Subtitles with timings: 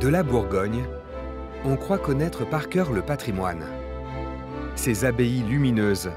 [0.00, 0.82] De la Bourgogne,
[1.66, 3.66] on croit connaître par cœur le patrimoine.
[4.74, 6.10] Ses abbayes lumineuses,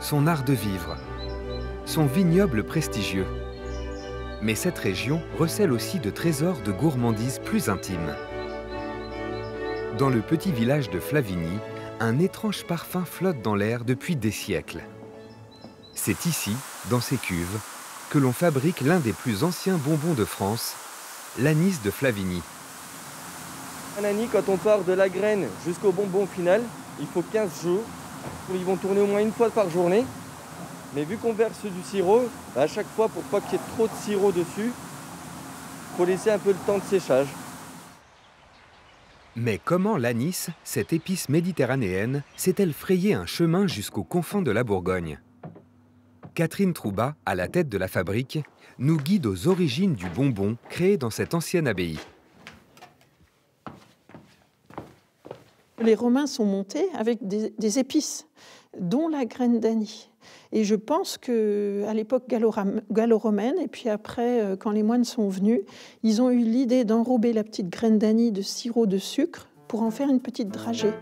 [0.00, 0.96] son art de vivre,
[1.84, 3.28] son vignoble prestigieux.
[4.42, 8.12] Mais cette région recèle aussi de trésors de gourmandise plus intimes.
[9.98, 11.60] Dans le petit village de Flavigny,
[12.00, 14.82] un étrange parfum flotte dans l'air depuis des siècles.
[15.94, 16.56] C'est ici,
[16.90, 17.60] dans ces cuves,
[18.10, 20.74] que l'on fabrique l'un des plus anciens bonbons de France,
[21.38, 22.42] l'anis de Flavigny.
[23.98, 26.60] Un anis, quand on part de la graine jusqu'au bonbon final,
[27.00, 27.82] il faut 15 jours.
[28.52, 30.04] Ils vont tourner au moins une fois par journée.
[30.94, 33.74] Mais vu qu'on verse du sirop, bah, à chaque fois, pour pas qu'il y ait
[33.74, 37.28] trop de sirop dessus, il faut laisser un peu le temps de séchage.
[39.34, 45.20] Mais comment l'anis, cette épice méditerranéenne, s'est-elle frayé un chemin jusqu'aux confins de la Bourgogne?
[46.34, 48.40] Catherine Trouba, à la tête de la fabrique,
[48.78, 51.98] nous guide aux origines du bonbon créé dans cette ancienne abbaye.
[55.82, 58.26] Les Romains sont montés avec des, épices,
[58.78, 60.10] dont la graine d'anis.
[60.52, 65.60] Et je pense qu'à l'époque gallo-romaine, et puis après, euh, quand les moines sont venus,
[66.02, 69.90] ils ont eu l'idée d'enrober la petite graine d'anis de sirop de sucre pour en
[69.90, 70.92] faire une petite dragée.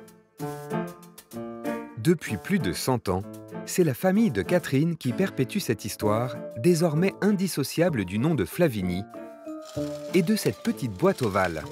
[1.98, 3.22] Depuis plus de 100 ans,
[3.64, 9.02] c'est la famille de Catherine qui perpétue cette histoire, désormais indissociable du nom de Flavigny,
[10.12, 11.62] et de cette petite boîte ovale.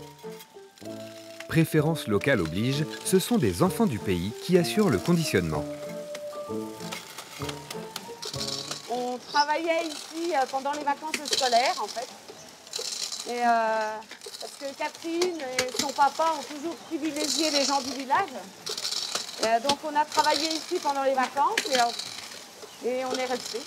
[1.52, 5.62] Préférence locale oblige, ce sont des enfants du pays qui assurent le conditionnement.
[8.88, 12.08] On travaillait ici euh, pendant les vacances scolaires, en fait.
[13.28, 13.96] Euh,
[14.40, 18.32] parce que Catherine et son papa ont toujours privilégié les gens du village.
[19.44, 21.60] Euh, donc on a travaillé ici pendant les vacances
[22.86, 23.60] et, on est resté.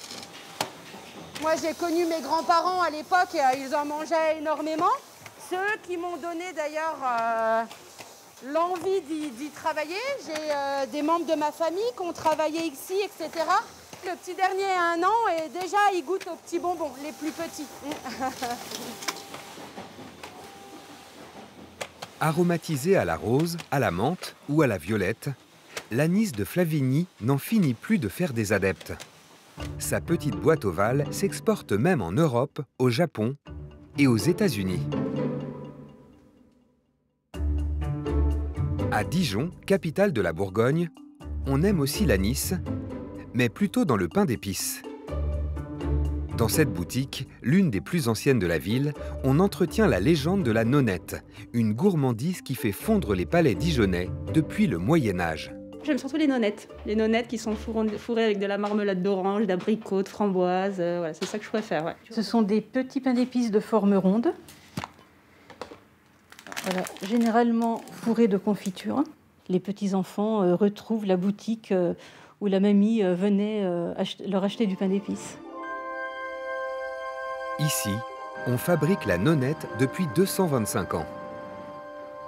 [1.40, 4.90] Moi j'ai connu mes grands-parents à l'époque, ils en mangeaient énormément.
[5.50, 7.64] Ceux qui m'ont donné d'ailleurs euh,
[8.52, 9.96] l'envie d'y travailler.
[10.26, 13.46] J'ai des membres de ma famille qui ont travaillé ici, etc.
[14.06, 17.32] Le petit dernier a un an et déjà il goûte aux petits bonbons, les plus
[17.32, 17.68] petits.
[22.20, 25.30] Aromatisé à la rose, à la menthe ou à la violette,
[25.92, 28.94] l'anis de Flavigny n'en finit plus de faire des adeptes.
[29.80, 33.36] Sa petite boîte ovale s'exporte même en Europe, au Japon
[33.98, 34.82] et aux États-Unis.
[38.92, 40.90] À Dijon, capitale de la Bourgogne,
[41.48, 42.54] on aime aussi l'anis,
[43.34, 44.82] mais plutôt dans le pain d'épices.
[46.38, 48.94] Dans cette boutique, l'une des plus anciennes de la ville,
[49.24, 54.10] on entretient la légende de la nonnette, une gourmandise qui fait fondre les palais dijonnais
[54.34, 55.54] depuis le Moyen Âge.
[55.84, 56.68] J'aime surtout les nonnettes.
[56.86, 60.78] Les nonnettes qui sont fourrées avec de la marmelade d'orange, d'abricot, de framboise.
[60.80, 61.96] Euh, voilà, c'est ça que je préfère.
[62.10, 64.34] Ce sont des petits pains d'épices de forme ronde.
[66.66, 69.04] Voilà, généralement fourrés de confiture.
[69.50, 71.94] Les petits-enfants euh, retrouvent la boutique euh,
[72.42, 73.64] où la mamie venait
[74.28, 75.38] leur acheter du pain d'épices.
[77.60, 77.92] Ici,
[78.48, 81.06] on fabrique la nonnette depuis 225 ans.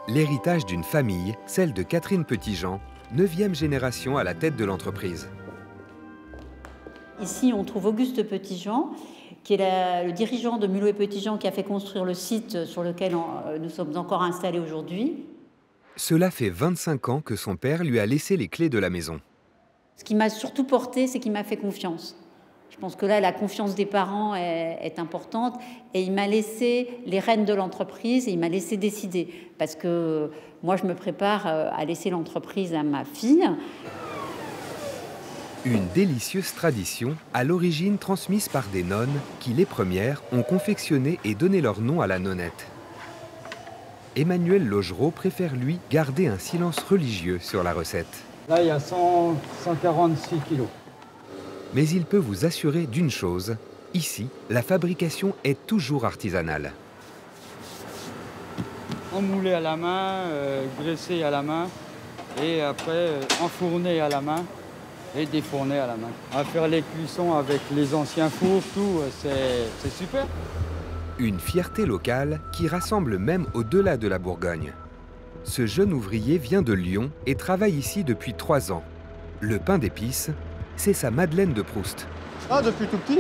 [0.08, 2.80] L'héritage d'une famille, celle de Catherine Petitjean,
[3.14, 5.28] neuvième génération à la tête de l'entreprise.
[7.22, 8.92] Ici, on trouve Auguste Petitjean,
[9.48, 12.84] qui est le dirigeant de Mulot et Petitjean, qui a fait construire le site sur
[12.84, 15.24] lequel euh, nous sommes encore installés aujourd'hui.
[15.96, 19.22] Cela fait 25 ans que son père lui a laissé les clés de la maison.
[19.96, 22.18] Ce qui m'a surtout porté, c'est qu'il m'a fait confiance.
[22.70, 25.56] Je pense que là, la confiance des parents est, importante.
[25.94, 29.30] Et il m'a laissé les rênes de l'entreprise et il m'a laissé décider.
[29.58, 30.30] Parce que
[30.62, 33.50] moi, je me prépare euh, à laisser l'entreprise à ma fille.
[35.66, 41.36] Une délicieuse tradition, à l'origine transmise par des nonnes qui, les premières, ont confectionné et
[41.36, 42.68] donné leur nom à la nonnette.
[44.16, 48.24] Emmanuel Logereau préfère, lui, garder un silence religieux sur la recette.
[48.48, 50.68] Là, il y a 146 kilos.
[51.74, 53.58] Mais il peut vous assurer d'une chose,
[53.94, 56.72] ici, la fabrication est toujours artisanale.
[59.14, 61.68] Enmoulé à la main, euh, graissé à la main,
[62.42, 64.46] et après euh, enfourné à la main
[65.16, 66.12] et défourné à la main.
[66.34, 70.26] À faire les cuissons avec les anciens fours, tout, euh, c'est super.
[71.20, 74.74] Une fierté locale qui rassemble même au-delà de la Bourgogne.
[75.44, 78.84] Ce jeune ouvrier vient de Lyon et travaille ici depuis trois ans.
[79.40, 80.30] Le pain d'épices,
[80.76, 82.08] c'est sa Madeleine de Proust.
[82.50, 83.20] Ah, depuis tout petit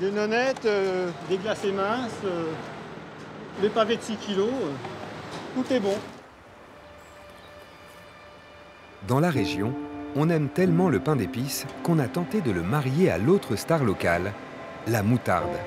[0.00, 2.44] Des nonnettes, euh, des glacés minces, euh,
[3.60, 4.72] des pavés de 6 kilos, euh,
[5.54, 5.94] tout est bon.
[9.08, 9.72] Dans la région,
[10.14, 13.84] on aime tellement le pain d'épices qu'on a tenté de le marier à l'autre star
[13.84, 14.32] locale,
[14.86, 15.58] la moutarde.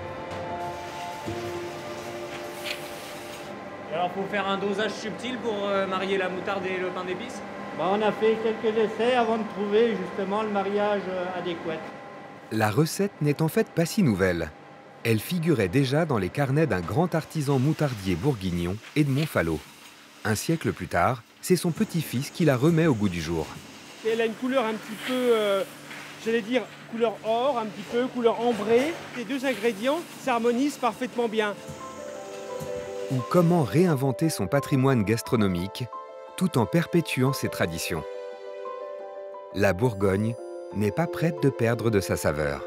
[3.94, 7.42] Alors, faut faire un dosage subtil pour euh, marier la moutarde et le pain d'épices?
[7.78, 11.80] Bah, On a fait quelques essais avant de trouver justement le mariage euh, adéquat.
[12.52, 14.52] La recette n'est en fait pas si nouvelle.
[15.04, 19.60] Elle figurait déjà dans les carnets d'un grand artisan moutardier bourguignon, Edmond Fallot.
[20.26, 23.48] Un siècle plus tard, c'est son petit-fils qui la remet au goût du jour.
[24.12, 25.64] Elle a une couleur un petit peu, euh,
[26.26, 28.94] j'allais dire, couleur or, un petit peu, couleur ambrée.
[29.18, 31.54] Les deux ingrédients s'harmonisent parfaitement bien.
[33.12, 35.86] Ou comment réinventer son patrimoine gastronomique
[36.38, 38.04] tout en perpétuant ses traditions?
[39.54, 40.36] La Bourgogne
[40.76, 42.64] n'est pas prête de perdre de sa saveur.